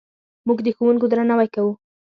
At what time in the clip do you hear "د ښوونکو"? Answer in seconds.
0.63-1.05